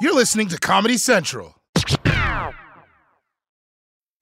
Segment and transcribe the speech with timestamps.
[0.00, 1.54] You're listening to Comedy Central.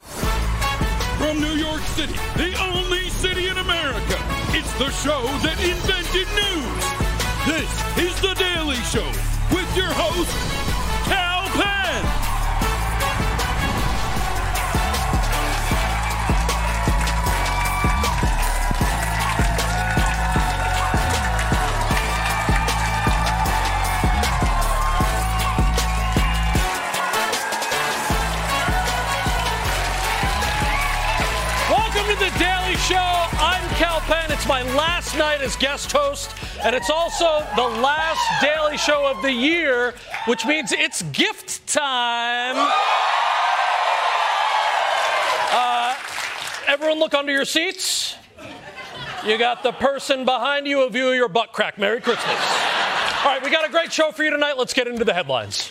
[0.00, 4.18] From New York City, the only city in America,
[4.50, 6.84] it's the show that invented news.
[7.46, 9.06] This is The Daily Show
[9.54, 10.30] with your host,
[32.88, 32.96] Show.
[32.96, 34.32] I'm Kal Penn.
[34.32, 39.22] It's my last night as guest host, and it's also the last Daily Show of
[39.22, 39.94] the year,
[40.26, 42.56] which means it's gift time.
[45.52, 45.94] Uh,
[46.66, 48.16] everyone, look under your seats.
[49.24, 51.78] You got the person behind you, a view of your butt crack.
[51.78, 52.26] Merry Christmas.
[52.26, 54.58] All right, we got a great show for you tonight.
[54.58, 55.70] Let's get into the headlines.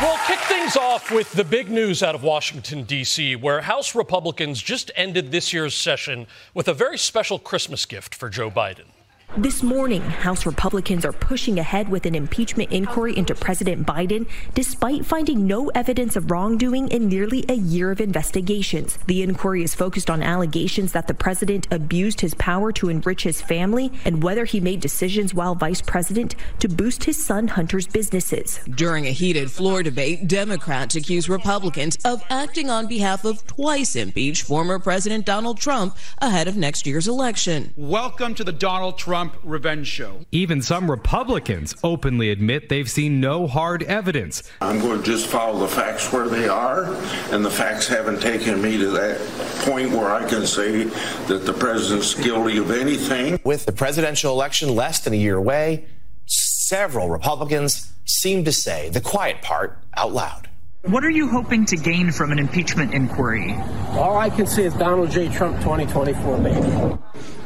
[0.00, 4.60] We'll kick things off with the big news out of Washington, D.C., where House Republicans
[4.60, 8.91] just ended this year's session with a very special Christmas gift for Joe Biden.
[9.38, 15.06] This morning, House Republicans are pushing ahead with an impeachment inquiry into President Biden, despite
[15.06, 18.98] finding no evidence of wrongdoing in nearly a year of investigations.
[19.06, 23.40] The inquiry is focused on allegations that the president abused his power to enrich his
[23.40, 28.60] family and whether he made decisions while vice president to boost his son Hunter's businesses.
[28.74, 34.42] During a heated floor debate, Democrats accuse Republicans of acting on behalf of twice impeached
[34.42, 37.72] former President Donald Trump ahead of next year's election.
[37.78, 40.20] Welcome to the Donald Trump revenge show.
[40.32, 44.42] Even some Republicans openly admit they've seen no hard evidence.
[44.60, 46.84] I'm going to just follow the facts where they are,
[47.30, 49.20] and the facts haven't taken me to that
[49.64, 50.84] point where I can say
[51.28, 53.40] that the president's guilty of anything.
[53.44, 55.86] With the presidential election less than a year away,
[56.26, 60.48] several Republicans seem to say the quiet part out loud.
[60.84, 63.54] What are you hoping to gain from an impeachment inquiry?
[63.90, 65.28] All I can see is Donald J.
[65.28, 66.98] Trump 2024, baby.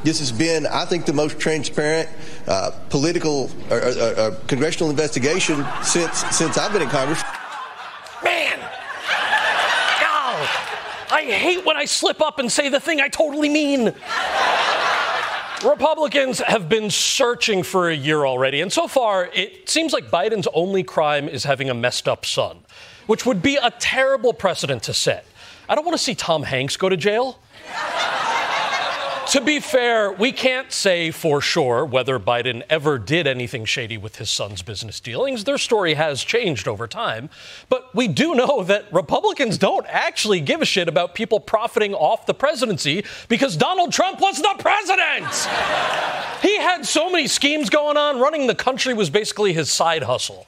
[0.06, 2.08] This has been, I think, the most transparent
[2.46, 7.20] uh, political or, uh, uh, congressional investigation since since I've been in Congress.
[8.22, 8.60] Man!
[10.02, 11.08] Ow!
[11.10, 13.92] I hate when I slip up and say the thing I totally mean.
[15.64, 20.46] Republicans have been searching for a year already, and so far it seems like Biden's
[20.54, 22.58] only crime is having a messed up son,
[23.08, 25.26] which would be a terrible precedent to set.
[25.68, 27.40] I don't want to see Tom Hanks go to jail.
[29.36, 34.16] To be fair, we can't say for sure whether Biden ever did anything shady with
[34.16, 35.44] his son's business dealings.
[35.44, 37.28] Their story has changed over time.
[37.68, 42.24] But we do know that Republicans don't actually give a shit about people profiting off
[42.24, 45.26] the presidency because Donald Trump was the president.
[46.40, 50.46] he had so many schemes going on, running the country was basically his side hustle.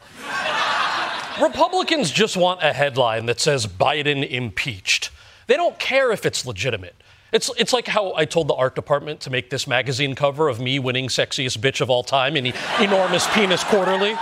[1.43, 5.11] Republicans just want a headline that says Biden impeached.
[5.47, 6.95] They don't care if it's legitimate.
[7.31, 10.61] It's, it's like how I told the art department to make this magazine cover of
[10.61, 12.47] me winning sexiest bitch of all time in
[12.81, 14.17] enormous penis quarterly.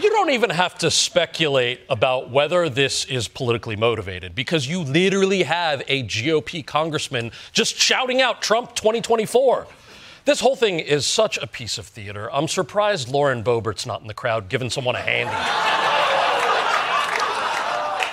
[0.00, 5.42] You don't even have to speculate about whether this is politically motivated because you literally
[5.42, 9.66] have a GOP congressman just shouting out Trump 2024.
[10.24, 12.32] This whole thing is such a piece of theater.
[12.32, 15.87] I'm surprised Lauren Boebert's not in the crowd giving someone a handy.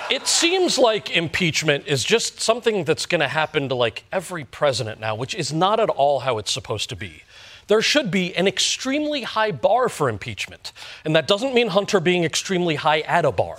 [0.08, 5.00] It seems like impeachment is just something that's going to happen to like every president
[5.00, 7.24] now, which is not at all how it's supposed to be.
[7.66, 10.72] There should be an extremely high bar for impeachment.
[11.04, 13.56] And that doesn't mean Hunter being extremely high at a bar.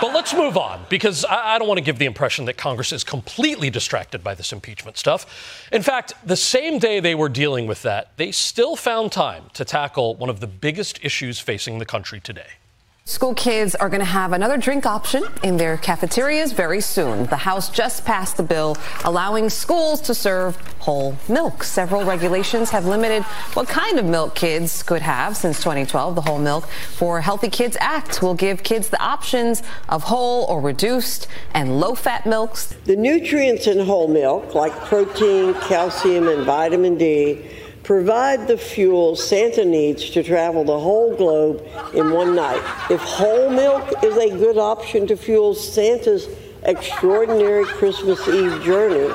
[0.00, 2.92] But let's move on because I, I don't want to give the impression that Congress
[2.92, 5.68] is completely distracted by this impeachment stuff.
[5.72, 9.64] In fact, the same day they were dealing with that, they still found time to
[9.64, 12.59] tackle one of the biggest issues facing the country today.
[13.06, 17.24] School kids are going to have another drink option in their cafeterias very soon.
[17.26, 18.76] The House just passed the bill
[19.06, 21.64] allowing schools to serve whole milk.
[21.64, 23.22] Several regulations have limited
[23.54, 26.14] what kind of milk kids could have since 2012.
[26.14, 30.60] The Whole Milk for Healthy Kids Act will give kids the options of whole or
[30.60, 32.66] reduced and low fat milks.
[32.84, 37.50] The nutrients in whole milk, like protein, calcium, and vitamin D,
[37.82, 42.62] provide the fuel Santa needs to travel the whole globe in one night.
[42.90, 46.28] If whole milk is a good option to fuel Santa's
[46.62, 49.14] extraordinary Christmas Eve journey,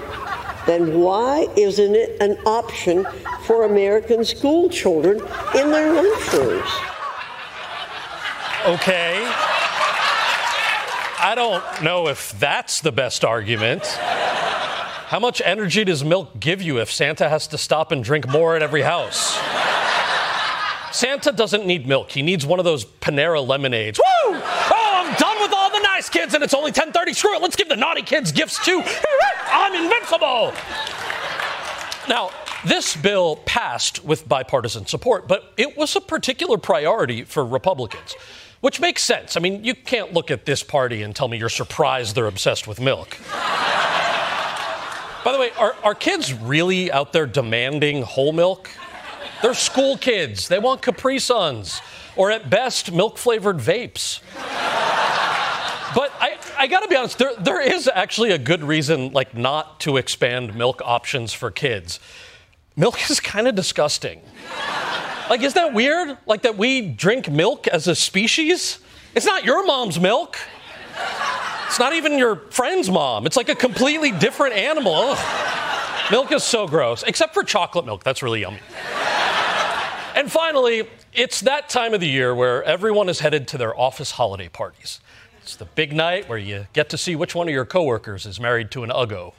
[0.65, 3.05] then why isn't it an option
[3.45, 5.19] for American school children
[5.53, 6.91] in their lunchrooms?
[8.65, 9.21] Okay.
[11.17, 13.83] I don't know if that's the best argument.
[15.07, 18.55] How much energy does milk give you if Santa has to stop and drink more
[18.55, 19.39] at every house?
[20.91, 22.09] Santa doesn't need milk.
[22.09, 23.99] He needs one of those Panera lemonades.
[23.99, 24.33] Woo!
[24.33, 27.13] Oh, I'm done with all the nice kids and it's only 10:30.
[27.13, 27.41] Screw it.
[27.43, 28.81] Let's give the naughty kids gifts too.
[29.51, 30.53] I'm invincible.
[32.09, 32.31] Now,
[32.65, 38.15] this bill passed with bipartisan support, but it was a particular priority for Republicans,
[38.61, 39.37] which makes sense.
[39.37, 42.67] I mean, you can't look at this party and tell me you're surprised they're obsessed
[42.67, 43.19] with milk.
[45.45, 48.71] Way, are, are kids really out there demanding whole milk?
[49.43, 50.47] They're school kids.
[50.47, 51.81] They want Capri Suns,
[52.15, 54.21] or at best, milk flavored vapes.
[55.93, 59.79] But I, I gotta be honest, there, there is actually a good reason, like, not
[59.81, 61.99] to expand milk options for kids.
[62.75, 64.21] Milk is kind of disgusting.
[65.29, 66.17] Like, is that weird?
[66.25, 68.79] Like, that we drink milk as a species?
[69.13, 70.37] It's not your mom's milk.
[71.75, 73.25] It's not even your friend's mom.
[73.25, 74.93] It's like a completely different animal.
[74.95, 76.09] Ugh.
[76.09, 78.01] Milk is so gross, except for chocolate milk.
[78.01, 78.61] That's really yummy.
[80.15, 84.11] And finally, it's that time of the year where everyone is headed to their office
[84.11, 85.01] holiday parties.
[85.41, 88.39] It's the big night where you get to see which one of your coworkers is
[88.39, 89.33] married to an Uggo.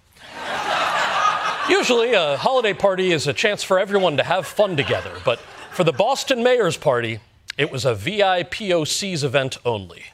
[1.70, 5.38] Usually, a holiday party is a chance for everyone to have fun together, but
[5.72, 7.20] for the Boston Mayor's Party,
[7.56, 10.04] it was a BIPOC's event only.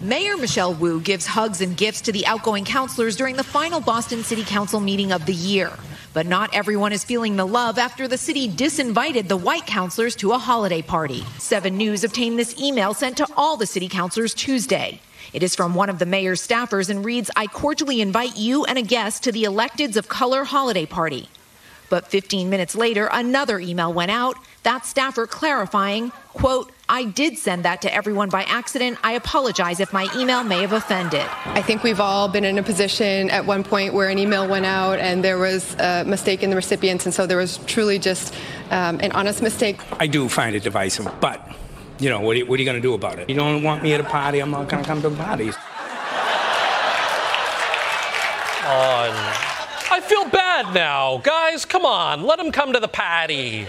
[0.00, 4.24] Mayor Michelle Wu gives hugs and gifts to the outgoing councilors during the final Boston
[4.24, 5.70] City Council meeting of the year.
[6.12, 10.32] But not everyone is feeling the love after the city disinvited the white councilors to
[10.32, 11.24] a holiday party.
[11.38, 15.00] 7 News obtained this email sent to all the city councilors Tuesday.
[15.32, 18.76] It is from one of the mayor's staffers and reads I cordially invite you and
[18.76, 21.28] a guest to the Electeds of Color holiday party.
[21.88, 27.64] But 15 minutes later, another email went out, that staffer clarifying, quote, I did send
[27.64, 28.98] that to everyone by accident.
[29.02, 31.24] I apologize if my email may have offended.
[31.46, 34.66] I think we've all been in a position at one point where an email went
[34.66, 38.34] out and there was a mistake in the recipients, and so there was truly just
[38.70, 39.80] um, an honest mistake.
[39.98, 41.40] I do find it divisive, but,
[41.98, 43.30] you know, what are you, what are you going to do about it?
[43.30, 45.56] You don't want me at a party, I'm not going to come to parties.
[48.66, 49.10] On.
[49.90, 51.22] I feel bad now.
[51.24, 52.24] Guys, come on.
[52.24, 53.66] Let him come to the patty.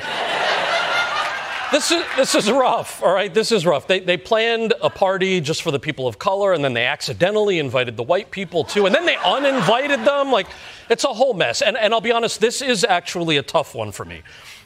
[1.73, 3.33] This is, this is rough, all right?
[3.33, 3.87] This is rough.
[3.87, 7.57] They, they planned a party just for the people of color, and then they accidentally
[7.57, 10.31] invited the white people too, and then they uninvited them.
[10.31, 10.45] Like,
[10.91, 11.63] it's a whole mess.
[11.63, 14.21] And, and I'll be honest, this is actually a tough one for me.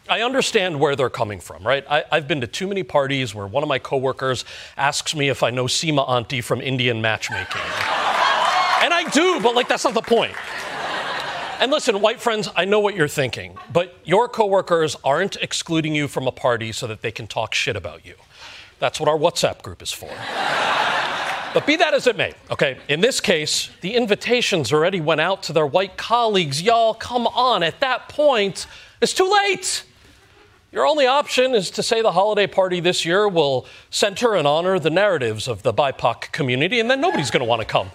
[0.09, 1.85] I understand where they're coming from, right?
[1.89, 4.43] I, have been to too many parties where one of my coworkers
[4.75, 7.61] asks me if I know Seema Auntie from Indian matchmaking.
[8.81, 10.33] and I do, but like, that's not the point.
[11.59, 16.07] And listen, white friends, I know what you're thinking, but your coworkers aren't excluding you
[16.07, 18.13] from a party so that they can talk shit about you.
[18.77, 20.09] That's what our WhatsApp group is for.
[21.55, 25.41] But be that as it may, okay, in this case, the invitations already went out
[25.43, 26.61] to their white colleagues.
[26.61, 28.67] Y'all, come on, at that point,
[29.01, 29.83] it's too late.
[30.71, 34.77] Your only option is to say the holiday party this year will center and honor
[34.77, 37.89] the narratives of the BIPOC community, and then nobody's going to want to come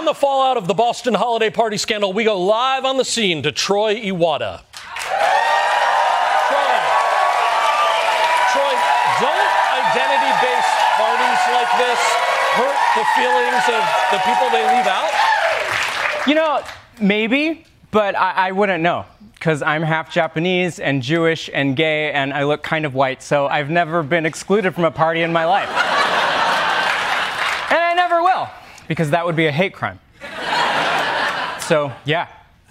[0.00, 3.42] on the fallout of the Boston holiday party scandal, we go live on the scene
[3.42, 4.62] to Troy Iwata.
[6.48, 6.80] Troy,
[8.48, 8.74] Troy,
[9.20, 12.00] don't identity based parties like this
[12.56, 15.12] hurt the feelings of the people they leave out?
[16.26, 16.62] You know,
[16.98, 19.04] maybe, but I, I wouldn't know
[19.34, 23.48] because I'm half Japanese and Jewish and gay and I look kind of white, so
[23.48, 25.68] I've never been excluded from a party in my life.
[27.68, 28.48] and I never will
[28.90, 30.00] because that would be a hate crime.
[31.60, 32.26] so, yeah,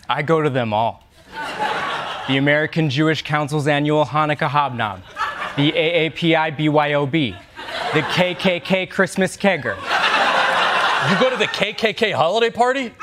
[0.10, 1.08] I go to them all.
[2.28, 5.00] The American Jewish Council's annual Hanukkah Hobnob,
[5.56, 7.38] the AAPI BYOB,
[7.94, 9.78] the KKK Christmas Kegger,
[11.10, 12.94] You go to the KKK holiday party?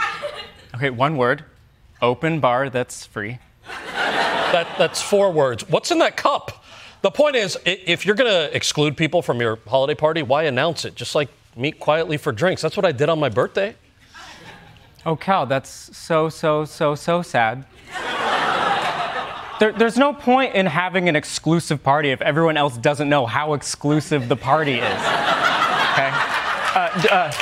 [0.74, 1.42] Okay, one word.
[2.02, 3.38] Open bar that's free.
[3.64, 5.66] That, that's four words.
[5.70, 6.62] What's in that cup?
[7.00, 10.84] The point is, if you're going to exclude people from your holiday party, why announce
[10.84, 10.94] it?
[10.94, 12.62] Just like meet quietly for drinks.
[12.62, 13.74] That's what I did on my birthday.
[15.04, 17.64] Oh, Kal, that's so, so, so, so sad.
[19.58, 23.54] There, there's no point in having an exclusive party if everyone else doesn't know how
[23.54, 25.00] exclusive the party is.
[25.92, 26.10] Okay?
[26.74, 27.32] Uh, uh,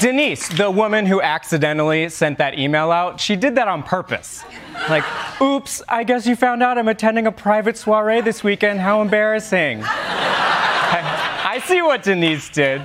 [0.00, 4.44] Denise, the woman who accidentally sent that email out, she did that on purpose.
[4.90, 5.04] Like,
[5.40, 8.80] oops, I guess you found out I'm attending a private soiree this weekend.
[8.80, 9.82] How embarrassing.
[9.84, 12.82] I, I see what Denise did.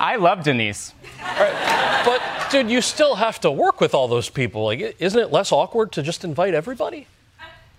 [0.00, 0.92] I love Denise.
[1.20, 2.20] But,
[2.50, 4.64] dude, you still have to work with all those people.
[4.64, 7.06] Like, isn't it less awkward to just invite everybody?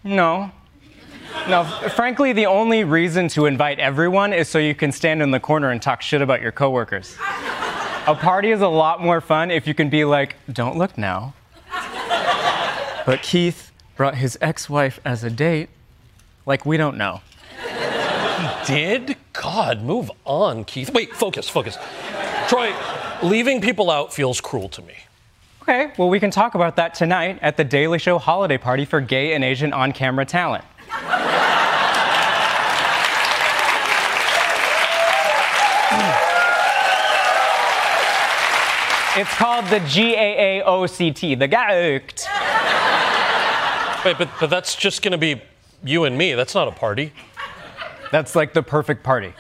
[0.03, 0.51] No.
[1.49, 1.63] No,
[1.95, 5.69] frankly, the only reason to invite everyone is so you can stand in the corner
[5.69, 7.17] and talk shit about your coworkers.
[8.07, 11.33] A party is a lot more fun if you can be like, don't look now.
[13.05, 15.69] But Keith brought his ex wife as a date.
[16.45, 17.21] Like, we don't know.
[18.65, 19.15] Did?
[19.33, 20.91] God, move on, Keith.
[20.93, 21.77] Wait, focus, focus.
[22.47, 22.73] Troy,
[23.21, 24.95] leaving people out feels cruel to me.
[25.61, 29.01] Okay, well, we can talk about that tonight at the Daily Show holiday party for
[29.01, 30.63] gay and Asian on camera talent.
[39.17, 42.27] It's called the GAAOCT, the GAOCT.
[44.05, 45.41] Wait, but, but that's just going to be
[45.83, 46.33] you and me.
[46.33, 47.13] That's not a party.
[48.11, 49.33] That's like the perfect party.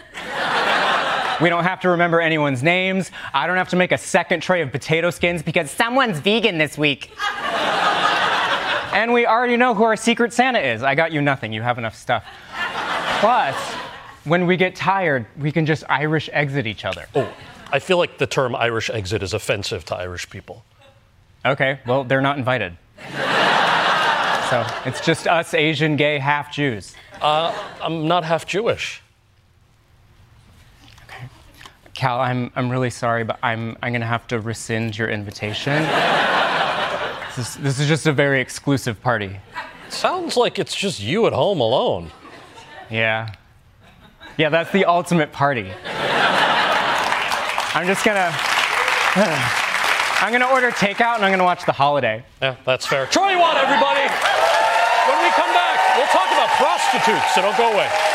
[1.41, 3.11] We don't have to remember anyone's names.
[3.33, 6.77] I don't have to make a second tray of potato skins because someone's vegan this
[6.77, 7.11] week.
[8.93, 10.81] and we already know who our secret Santa is.
[10.81, 11.51] I got you nothing.
[11.51, 12.23] You have enough stuff.
[13.19, 13.55] Plus,
[14.23, 17.05] when we get tired, we can just Irish exit each other.
[17.13, 17.31] Oh,
[17.71, 20.63] I feel like the term Irish exit is offensive to Irish people.
[21.45, 22.77] Okay, well, they're not invited.
[24.49, 26.95] So it's just us Asian, gay, half Jews.
[27.21, 29.01] Uh, I'm not half Jewish.
[31.05, 31.25] Okay.
[31.95, 35.81] Kal, I'm, I'm really sorry, but I'm, I'm going to have to rescind your invitation.
[37.35, 39.39] this, is, this is just a very exclusive party.
[39.89, 42.11] Sounds like it's just you at home alone.
[42.91, 43.33] Yeah.
[44.37, 45.71] Yeah, that's the ultimate party.
[47.73, 49.65] I'm just going to.
[50.21, 52.23] I'm going to order takeout and I'm going to watch The Holiday.
[52.41, 53.05] Yeah, that's fair.
[53.07, 54.07] Troy Iwata, everybody.
[55.05, 56.07] When we come back, we'll
[57.33, 58.14] so don't go away.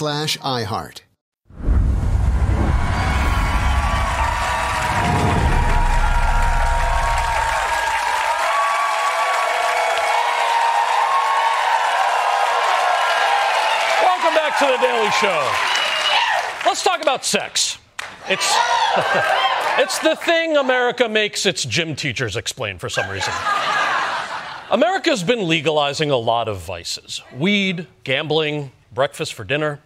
[0.01, 1.01] iHeart.
[14.01, 15.51] Welcome back to the Daily Show.
[16.65, 17.77] Let's talk about sex.
[18.27, 18.55] It's
[19.77, 23.33] it's the thing America makes its gym teachers explain for some reason.
[24.71, 29.79] America's been legalizing a lot of vices weed, gambling, breakfast for dinner.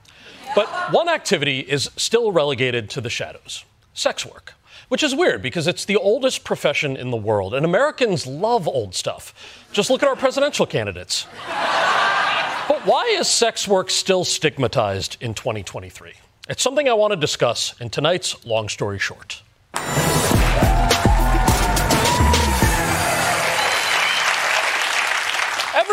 [0.55, 4.53] But one activity is still relegated to the shadows sex work.
[4.87, 8.93] Which is weird because it's the oldest profession in the world, and Americans love old
[8.93, 9.33] stuff.
[9.71, 11.25] Just look at our presidential candidates.
[11.47, 16.13] but why is sex work still stigmatized in 2023?
[16.49, 19.41] It's something I want to discuss in tonight's Long Story Short.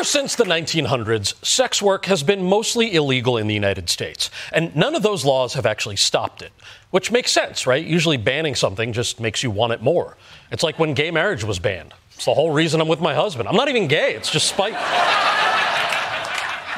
[0.02, 4.74] Ever since the 1900s, sex work has been mostly illegal in the United States, and
[4.74, 6.50] none of those laws have actually stopped it.
[6.90, 7.86] Which makes sense, right?
[7.86, 10.16] Usually banning something just makes you want it more.
[10.50, 11.94] It's like when gay marriage was banned.
[12.16, 13.48] It's the whole reason I'm with my husband.
[13.48, 14.74] I'm not even gay, it's just spite.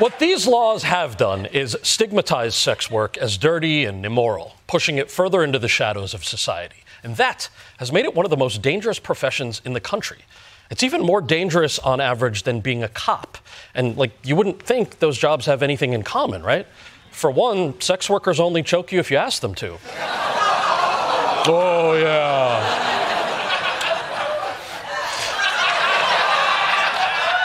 [0.01, 5.11] what these laws have done is stigmatize sex work as dirty and immoral, pushing it
[5.11, 6.85] further into the shadows of society.
[7.03, 10.19] And that has made it one of the most dangerous professions in the country.
[10.75, 13.39] It's even more dangerous on average than being a cop.
[13.77, 16.67] And like you wouldn't think those jobs have anything in common, right?
[17.13, 19.79] For one, sex workers only choke you if you ask them to.
[21.47, 22.81] oh yeah.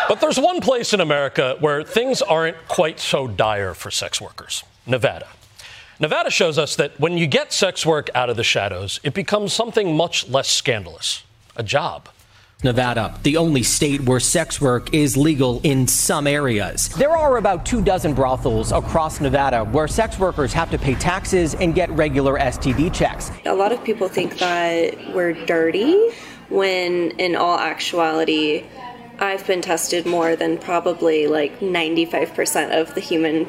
[0.08, 4.64] But there's one place in America where things aren't quite so dire for sex workers
[4.88, 5.28] Nevada.
[6.00, 9.54] Nevada shows us that when you get sex work out of the shadows, it becomes
[9.54, 11.22] something much less scandalous
[11.56, 12.10] a job.
[12.62, 16.90] Nevada, the only state where sex work is legal in some areas.
[16.90, 21.56] There are about two dozen brothels across Nevada where sex workers have to pay taxes
[21.56, 23.32] and get regular STD checks.
[23.46, 26.12] A lot of people think that we're dirty
[26.50, 28.66] when in all actuality,
[29.20, 33.46] I've been tested more than probably like 95% of the human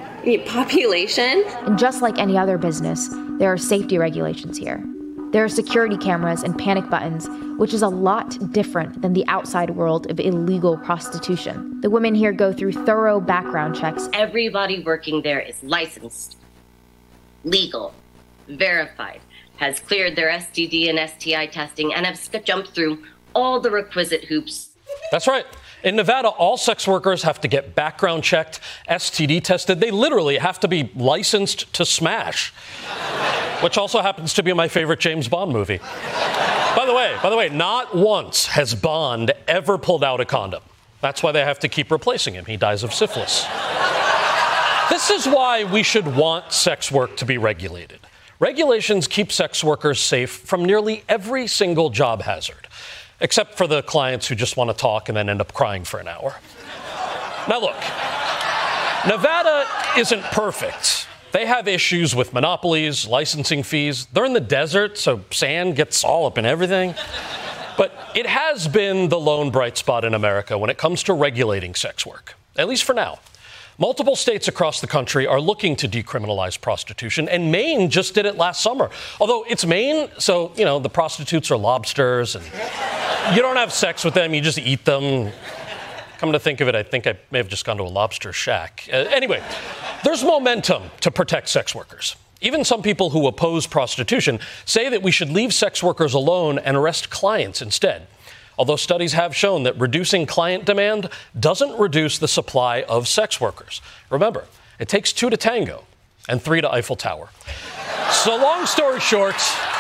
[0.47, 1.43] population.
[1.62, 3.09] And just like any other business,
[3.40, 4.85] there are safety regulations here.
[5.32, 9.70] There are security cameras and panic buttons, which is a lot different than the outside
[9.70, 11.80] world of illegal prostitution.
[11.82, 14.08] The women here go through thorough background checks.
[14.12, 16.37] Everybody working there is licensed,
[17.44, 17.94] legal,
[18.49, 19.20] verified,
[19.58, 24.70] has cleared their STD and STI testing, and have jumped through all the requisite hoops.
[25.12, 25.46] That's right.
[25.82, 29.80] In Nevada, all sex workers have to get background checked, STD tested.
[29.80, 32.52] They literally have to be licensed to smash,
[33.62, 35.78] which also happens to be my favorite James Bond movie.
[35.78, 40.62] by the way, by the way, not once has Bond ever pulled out a condom.
[41.00, 42.44] That's why they have to keep replacing him.
[42.44, 43.46] He dies of syphilis.
[44.90, 48.00] this is why we should want sex work to be regulated.
[48.38, 52.66] Regulations keep sex workers safe from nearly every single job hazard
[53.20, 56.00] except for the clients who just want to talk and then end up crying for
[56.00, 56.37] an hour.
[57.48, 57.80] Now, look,
[59.06, 61.06] Nevada isn't perfect.
[61.33, 64.06] They have issues with monopolies, licensing fees.
[64.06, 66.94] They're in the desert, so sand gets all up in everything.
[67.76, 71.74] But it has been the lone bright spot in America when it comes to regulating
[71.74, 73.20] sex work, at least for now.
[73.81, 78.37] Multiple states across the country are looking to decriminalize prostitution, and Maine just did it
[78.37, 78.90] last summer.
[79.19, 82.45] Although it's Maine, so, you know, the prostitutes are lobsters, and
[83.35, 85.33] you don't have sex with them, you just eat them.
[86.19, 88.35] Come to think of it, I think I may have just gone to a lobster
[88.35, 88.87] shack.
[88.93, 89.43] Uh, anyway,
[90.05, 92.16] there's momentum to protect sex workers.
[92.43, 96.77] Even some people who oppose prostitution say that we should leave sex workers alone and
[96.77, 98.07] arrest clients instead
[98.61, 103.81] although studies have shown that reducing client demand doesn't reduce the supply of sex workers.
[104.11, 104.44] Remember,
[104.79, 105.85] it takes two to tango
[106.29, 107.31] and three to Eiffel Tower.
[108.11, 109.37] So, long story short,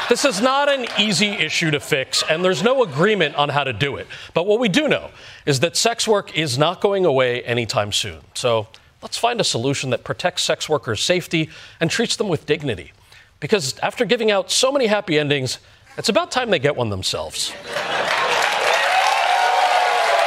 [0.08, 3.74] this is not an easy issue to fix, and there's no agreement on how to
[3.74, 4.06] do it.
[4.32, 5.10] But what we do know
[5.44, 8.20] is that sex work is not going away anytime soon.
[8.32, 8.66] So,
[9.02, 12.92] let's find a solution that protects sex workers' safety and treats them with dignity.
[13.40, 15.58] Because after giving out so many happy endings,
[15.98, 17.52] it's about time they get one themselves.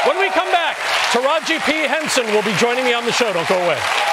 [0.05, 0.77] When we come back,
[1.13, 1.73] Taraji P.
[1.87, 3.31] Henson will be joining me on the show.
[3.31, 4.12] Don't go away.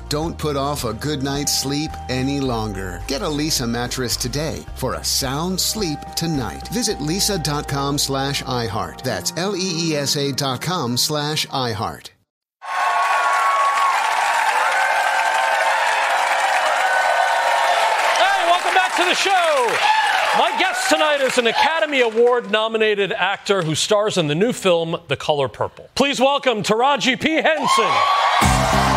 [0.11, 3.01] Don't put off a good night's sleep any longer.
[3.07, 6.67] Get a Leesa mattress today for a sound sleep tonight.
[6.67, 9.03] Visit leesa.com slash iHeart.
[9.03, 12.09] That's L-E-E-S-A dot com slash iHeart.
[18.17, 19.77] Hey, welcome back to the show.
[20.37, 24.97] My guest tonight is an Academy Award nominated actor who stars in the new film
[25.07, 25.89] The Color Purple.
[25.95, 27.35] Please welcome Taraji P.
[27.35, 28.90] Henson.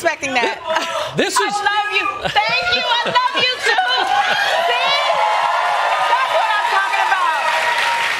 [0.00, 0.56] Expecting that.
[1.12, 2.08] This I love you.
[2.24, 2.80] Thank you.
[2.80, 3.84] I love you too.
[4.64, 4.96] See?
[6.08, 7.40] That's what I'm talking about.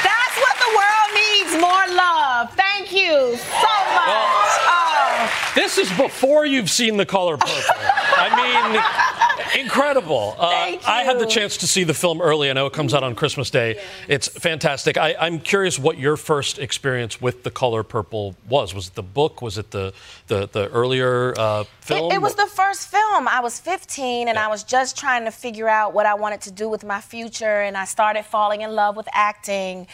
[0.05, 2.53] That's what the world needs more love.
[2.53, 4.61] Thank you so much.
[4.69, 5.33] oh.
[5.55, 7.65] this is before you've seen The Color Purple.
[8.13, 8.77] I mean,
[9.71, 10.35] incredible.
[10.39, 12.51] Uh, I had the chance to see the film early.
[12.51, 13.81] I know it comes out on Christmas Day.
[14.09, 14.97] It's fantastic.
[14.97, 18.75] I, I'm curious what your first experience with The Color Purple was.
[18.75, 19.43] Was it the book?
[19.43, 19.93] Was it the
[20.27, 22.11] the, the earlier uh, film?
[22.11, 23.29] It, it was the first film.
[23.29, 26.51] I was 15 and I was just trying to figure out what I wanted to
[26.51, 27.63] do with my future.
[27.63, 29.87] And I started falling in love with acting.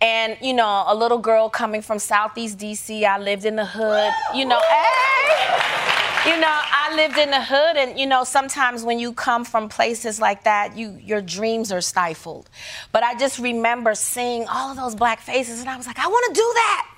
[0.00, 4.12] And, you know, a little girl coming from Southeast DC, I lived in the hood.
[4.34, 5.84] You know, hey!
[6.26, 9.68] You know, I lived in the hood, and you know, sometimes when you come from
[9.68, 12.48] places like that, you your dreams are stifled.
[12.92, 16.06] But I just remember seeing all of those black faces, and I was like, I
[16.06, 16.93] want to do that.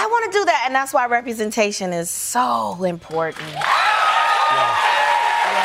[0.00, 3.48] I want to do that, and that's why representation is so important.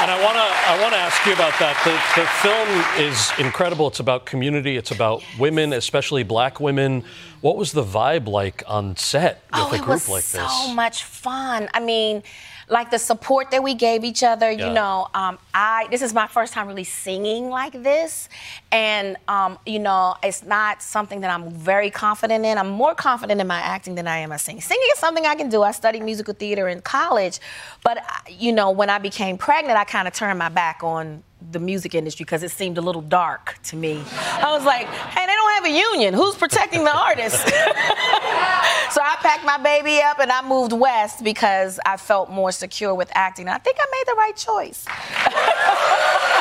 [0.04, 1.78] And I want to I want to ask you about that.
[1.86, 3.88] The, the film is incredible.
[3.88, 4.76] It's about community.
[4.76, 7.04] It's about women, especially black women.
[7.42, 10.74] What was the vibe like on set with oh, a it group was like so
[10.74, 11.70] much fun.
[11.76, 12.24] I mean,
[12.70, 14.52] like the support that we gave each other.
[14.52, 14.68] Yeah.
[14.68, 18.30] You know, um, I this is my first time really singing like this,
[18.72, 22.58] and um, you know, it's not something that I'm very confident in.
[22.58, 24.62] I'm more confident in my acting than I am my singing.
[24.62, 25.64] Singing is something I can do.
[25.64, 27.40] I studied musical theater in college,
[27.84, 31.24] but uh, you know, when I became pregnant, I kind of turned my back on
[31.52, 34.04] the music industry because it seemed a little dark to me.
[34.16, 36.14] I was like, hey, they don't have a union.
[36.14, 37.44] Who's protecting the artists?
[37.44, 37.52] so
[39.02, 43.12] I packed my baby up and I moved west because I felt more secure with
[43.16, 43.48] acting.
[43.48, 44.86] I think I made the right choice.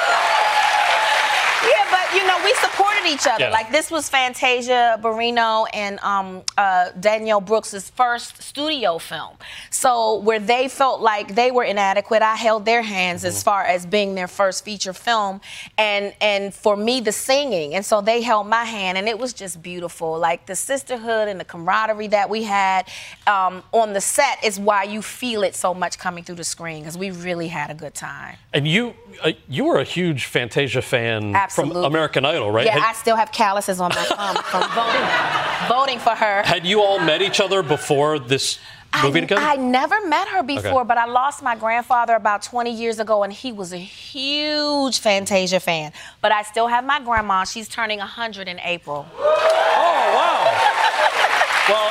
[1.93, 3.45] But you know, we supported each other.
[3.45, 3.51] Yeah.
[3.51, 9.37] Like this was Fantasia Barrino and um, uh, Danielle Brooks' first studio film.
[9.69, 13.85] So where they felt like they were inadequate, I held their hands as far as
[13.85, 15.43] being their first feature film,
[15.77, 17.75] and and for me the singing.
[17.75, 20.19] And so they held my hand, and it was just beautiful.
[20.19, 22.89] Like the sisterhood and the camaraderie that we had
[23.27, 26.81] um, on the set is why you feel it so much coming through the screen
[26.81, 28.39] because we really had a good time.
[28.55, 31.75] And you uh, you were a huge Fantasia fan Absolutely.
[31.75, 32.65] from American Idol, right?
[32.67, 36.43] Yeah, Had- I still have calluses on my thumb from voting, voting for her.
[36.43, 38.59] Had you all met each other before this
[39.03, 39.41] movie I, together?
[39.43, 40.89] I never met her before, Okay.
[40.89, 45.61] but I lost my grandfather about 20 years ago, and he was a huge Fantasia
[45.61, 45.93] fan.
[46.21, 47.45] But I still have my grandma.
[47.45, 49.07] She's turning 100 in April.
[49.19, 51.69] Oh, wow.
[51.69, 51.91] Well,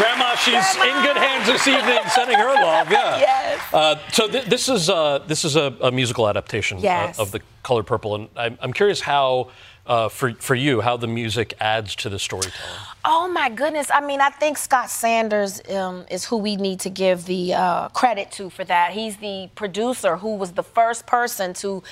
[0.00, 2.90] Grandma, she's in good hands this evening, sending her love.
[2.90, 3.18] Yeah.
[3.30, 3.60] Yes.
[3.74, 7.40] Uh, so th- this is uh, this is a, a musical adaptation uh, of the
[7.62, 9.50] Color Purple, and I'm, I'm curious how,
[9.90, 12.78] uh, for for you, how the music adds to the storytelling.
[13.04, 13.90] Oh my goodness!
[13.92, 17.88] I mean, I think Scott Sanders um, is who we need to give the uh,
[17.88, 18.92] credit to for that.
[18.92, 21.82] He's the producer who was the first person to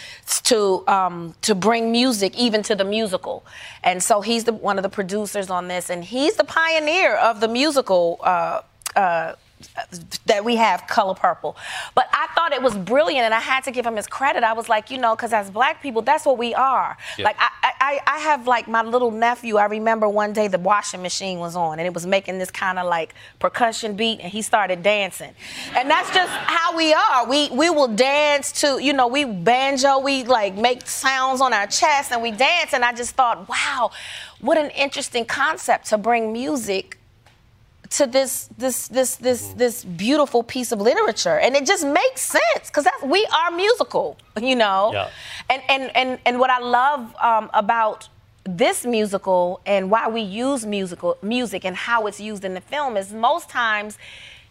[0.45, 3.45] to um, to bring music even to the musical,
[3.83, 7.41] and so he's the one of the producers on this, and he's the pioneer of
[7.41, 8.21] the musical.
[8.23, 8.63] Uh,
[8.95, 9.35] uh,
[10.27, 11.57] that we have color purple.
[11.95, 14.43] But i thought it was brilliant and i had to give him his credit.
[14.45, 16.97] I was like you know because as black people that's what we are.
[17.19, 17.27] Yeah.
[17.27, 21.03] like I, I i have like my little nephew i remember one day the washing
[21.03, 24.43] machine was on and it was making this kind of like percussion beat and he
[24.43, 25.33] started dancing.
[25.75, 27.29] And that's just how we are.
[27.29, 31.67] We we will dance to you know we banjo we like make sounds on our
[31.67, 33.91] chest and we dance and i just thought wow
[34.41, 36.98] what an interesting concept to bring music
[37.91, 41.39] to this this this this this beautiful piece of literature.
[41.39, 44.91] And it just makes sense because that's we are musical you know?
[44.93, 45.11] Yeah.
[45.51, 48.09] and and and and what i love um, about
[48.45, 52.97] this musical and why we use musical music and how it's used in the film
[52.97, 53.99] is most times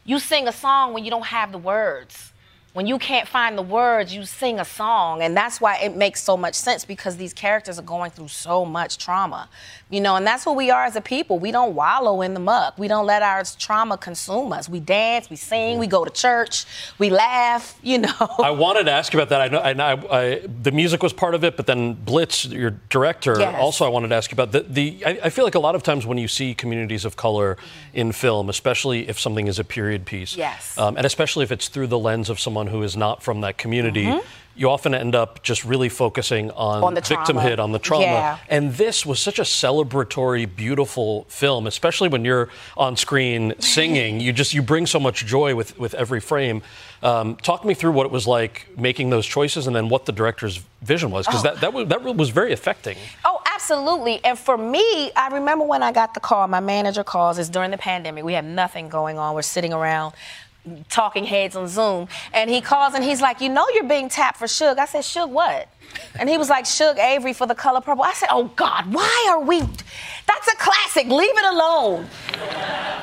[0.06, 2.32] you sing a song when you don't have the words
[2.78, 5.24] when you can't find the words, you sing a song.
[5.24, 8.66] And that's why it makes so much sense because these characters are going through so
[8.66, 9.50] much trauma.
[9.90, 11.40] You know, and that's who we are as a people.
[11.40, 12.78] We don't wallow in the muck.
[12.78, 14.70] We don't let our trauma consume us.
[14.70, 16.66] We dance, we sing, we go to church,
[17.00, 18.36] we laugh, you know.
[18.38, 19.42] I wanted to ask you about that.
[19.42, 22.72] I know, I, know I, the music was part of it, but then Blitz, your
[22.90, 23.56] director, Yes.
[23.58, 24.60] also I wanted to ask you about the.
[24.62, 27.58] the I, I feel like a lot of times when you see communities of color
[27.94, 30.78] in film, especially if something is a period piece, Yes.
[30.78, 33.58] um, and especially if it's through the lens of someone who is not from that
[33.58, 34.06] community.
[34.06, 34.24] Mhm.
[34.56, 38.06] You often end up just really focusing on, On the victimhood, on the trauma.
[38.06, 38.38] Yeah.
[38.50, 44.20] And this was such a celebratory, beautiful film, especially when you're on screen singing.
[44.20, 46.64] You just you bring so much joy with with every frame.
[47.04, 50.12] Um, talk me through what it was like making those choices, and then what the
[50.12, 51.50] director's vision was, because Oh.
[51.50, 52.98] that that was, that was very affecting.
[53.26, 54.20] Oh, absolutely.
[54.26, 57.70] And for me, I remember when I got the call, my manager calls, it's during
[57.70, 58.24] the pandemic.
[58.24, 59.36] We have nothing going on.
[59.36, 60.14] We're sitting around
[60.90, 62.08] talking heads on Zoom.
[62.34, 64.78] And he calls and he's like, You know, you're being tapped for Shug.
[64.78, 65.70] I said, Shug, what?
[66.20, 68.04] And he was like, Shug Avery for the color purple.
[68.04, 69.60] I said, Oh, God, why are we?
[69.62, 71.08] That's a classic.
[71.08, 72.08] Leave it alone.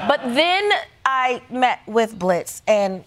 [0.07, 0.71] But then
[1.05, 3.05] I met with Blitz, and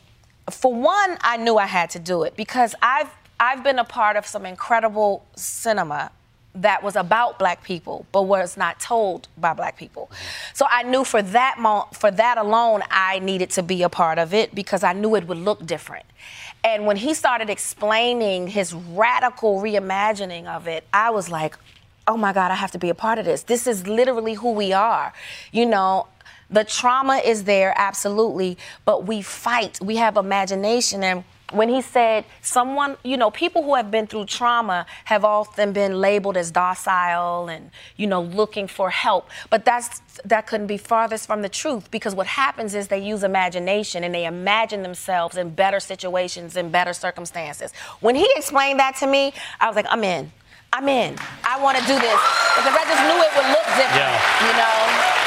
[0.49, 4.17] for one, I knew I had to do it because I've I've been a part
[4.17, 6.11] of some incredible cinema
[6.61, 10.09] that was about black people, but was not told by black people.
[10.53, 14.17] So I knew for that mo- for that alone, I needed to be a part
[14.17, 16.05] of it because I knew it would look different.
[16.63, 21.57] And when he started explaining his radical reimagining of it, I was like,
[22.07, 23.43] oh my God, I have to be a part of this.
[23.43, 25.13] This is literally who we are.
[25.51, 26.07] You know,
[26.49, 29.79] the trauma is there, absolutely, but we fight.
[29.81, 31.03] We have imagination.
[31.03, 35.71] And when he said someone, you know, people who have been through trauma have often
[35.71, 39.29] been labeled as docile and, you know, looking for help.
[39.49, 43.23] But that's that couldn't be farthest from the truth because what happens is they use
[43.23, 47.71] imagination and they imagine themselves in better situations and better circumstances.
[48.01, 50.31] When he explained that to me, I was like, I'm in.
[50.73, 51.15] I'm in.
[51.45, 52.19] I want to do this
[52.57, 53.95] because I just knew it would look different.
[53.95, 54.47] Yeah.
[54.47, 55.26] You know.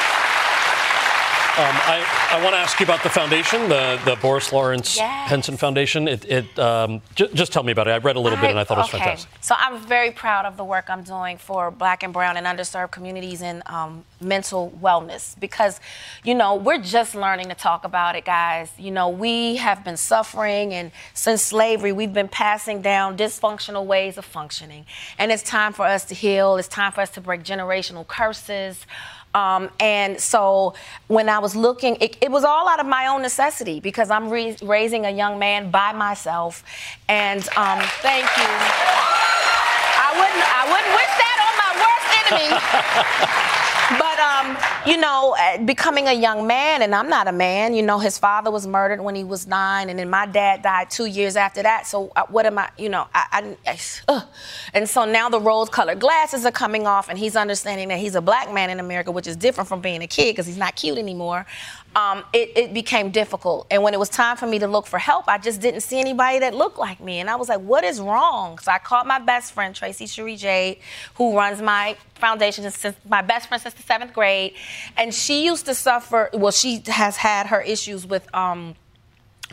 [1.59, 5.29] Um, I, I want to ask you about the foundation, the, the Boris Lawrence Yes.
[5.29, 6.07] Henson Foundation.
[6.09, 7.91] It, it um, j- just tell me about it.
[7.91, 9.29] I read a little bit and I thought it was fantastic.
[9.41, 12.93] So I'm very proud of the work I'm doing for Black and Brown and underserved
[12.93, 15.81] communities in um, mental wellness because,
[16.25, 18.71] you know, we're just learning to talk about it, guys.
[18.79, 24.17] You know, we have been suffering, and since slavery, we've been passing down dysfunctional ways
[24.17, 24.87] of functioning,
[25.19, 26.57] and it's time for us to heal.
[26.57, 28.87] It's time for us to break generational curses.
[29.35, 30.75] Um, and so
[31.07, 34.29] when I was looking, it, it was all out of my own necessity because I'm
[34.29, 36.65] re- raising a young man by myself.
[37.09, 38.51] And um, thank you.
[40.03, 43.67] I wouldn't, I wouldn't wish that on my worst enemy.
[43.99, 47.75] But um, you know, uh, becoming a young man, and I'm not a man.
[47.75, 50.91] You know, his father was murdered when he was nine, and then my dad died
[50.91, 51.87] two years after that.
[51.87, 52.71] So uh, what am I?
[52.79, 53.77] You know, I, I,
[54.09, 54.25] I
[54.75, 58.21] and so now the rose-colored glasses are coming off, and he's understanding that he's a
[58.21, 60.99] black man in America, which is different from being a kid because he's not cute
[60.99, 61.47] anymore.
[61.97, 64.99] Um, it, it became difficult, and when it was time for me to look for
[64.99, 67.83] help, I just didn't see anybody that looked like me, and I was like, "What
[67.83, 70.79] is wrong?" So I called my best friend Tracy Cherie Jade,
[71.15, 74.55] who runs my foundation since my best friend since the seventh grade,
[74.97, 76.31] and she used to suffer.
[76.33, 78.33] Well, she has had her issues with.
[78.35, 78.77] Um,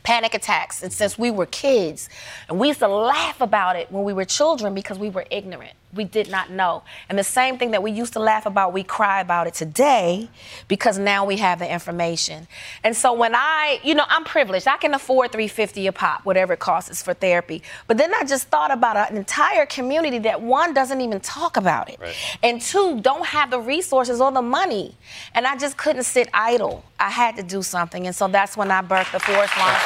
[0.03, 2.07] panic attacks and since we were kids
[2.47, 5.73] and we used to laugh about it when we were children because we were ignorant
[5.93, 6.83] we did not know.
[7.09, 10.29] And the same thing that we used to laugh about, we cry about it today
[10.67, 12.47] because now we have the information.
[12.83, 14.67] And so when I, you know, I'm privileged.
[14.67, 17.63] I can afford 350 a pop, whatever it costs is for therapy.
[17.87, 21.89] But then I just thought about an entire community that one doesn't even talk about
[21.89, 21.99] it.
[21.99, 22.15] Right.
[22.43, 24.95] And two, don't have the resources or the money.
[25.33, 26.83] And I just couldn't sit idle.
[26.99, 28.07] I had to do something.
[28.07, 29.85] And so that's when I birthed the Boris Lawrence.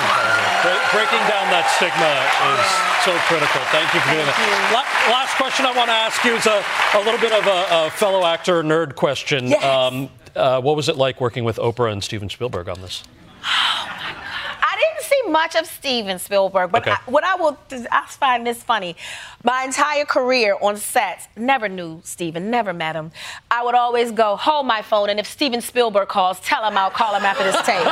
[0.92, 2.10] Breaking down that stigma
[2.56, 2.68] is
[3.06, 3.62] so critical.
[3.70, 4.82] Thank you for doing that.
[5.12, 6.64] Last question I want to ask you is a,
[6.96, 9.48] a little bit of a, a fellow actor nerd question.
[9.48, 9.64] Yes.
[9.64, 13.04] Um, uh, what was it like working with Oprah and Steven Spielberg on this?
[13.44, 16.92] I didn't see much of Steven Spielberg, but Okay.
[16.92, 17.58] I, what I will,
[17.92, 18.96] I find this funny.
[19.44, 23.12] My entire career on sets, never knew Steven, never met him.
[23.50, 26.90] I would always go, hold my phone, and if Steven Spielberg calls, tell him I'll
[26.90, 27.86] call him after this tape.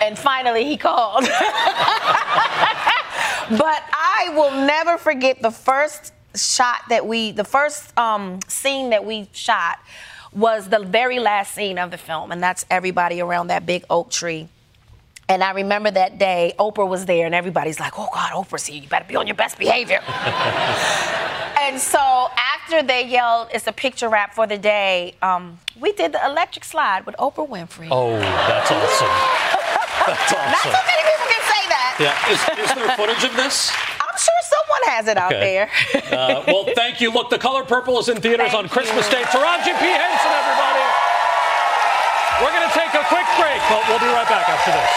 [0.02, 1.22] and finally, he called.
[1.24, 1.30] but
[3.92, 9.28] I will never forget the first shot that we, the first um, scene that we
[9.32, 9.78] shot
[10.32, 14.10] was the very last scene of the film, and that's everybody around that big oak
[14.10, 14.48] tree.
[15.28, 18.80] And I remember that day, Oprah was there, and everybody's like, oh God, Oprah's here.
[18.80, 20.00] You better be on your best behavior.
[20.06, 26.12] and so after they yelled, it's a picture wrap for the day, um, we did
[26.12, 27.88] the electric slide with Oprah Winfrey.
[27.90, 29.62] Oh, that's awesome.
[30.06, 31.96] That's Not so many people can say that.
[31.98, 32.30] Yeah.
[32.30, 33.72] Is, is there footage of this?
[34.16, 35.68] I'm sure someone has it out there.
[36.08, 37.12] Uh, well, thank you.
[37.12, 39.20] Look, The Color Purple is in theaters on Christmas Day.
[39.28, 39.84] Taraji P.
[39.92, 40.84] Henson, everybody.
[42.40, 44.92] We're going to take a quick break, but we'll be right back after this.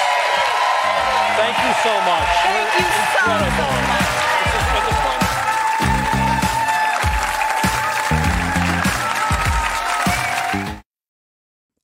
[1.35, 2.29] Thank you so much.
[2.47, 3.98] Thank you so, so much.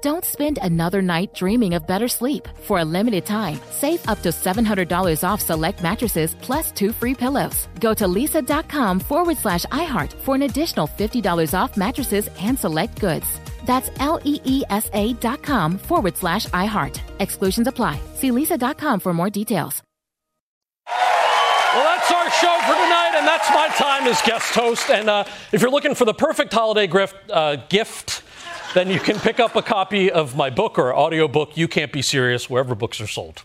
[0.00, 2.46] Don't spend another night dreaming of better sleep.
[2.62, 7.66] For a limited time, save up to $700 off select mattresses plus two free pillows.
[7.80, 13.26] Go to leesa.com forward slash iHeart for an additional $50 off mattresses and select goods.
[13.64, 17.00] That's L E E S A dot com forward slash iHeart.
[17.20, 18.00] Exclusions apply.
[18.14, 19.82] See leesa.com for more details.
[21.74, 24.88] Well, that's our show for tonight, and that's my time as guest host.
[24.90, 28.22] And uh, if you're looking for the perfect holiday gift, uh, gift,
[28.74, 32.02] then you can pick up a copy of my book or audiobook, You Can't Be
[32.02, 33.42] Serious, wherever books are sold.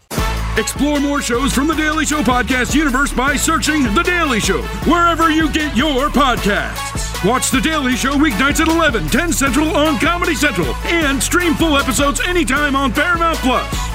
[0.57, 5.31] Explore more shows from the Daily Show podcast universe by searching The Daily Show wherever
[5.31, 7.27] you get your podcasts.
[7.27, 11.77] Watch The Daily Show weeknights at 11, 10 Central on Comedy Central, and stream full
[11.77, 13.93] episodes anytime on Paramount Plus.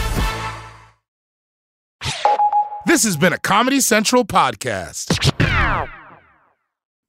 [2.87, 5.95] This has been a Comedy Central podcast.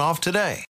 [0.00, 0.64] off today.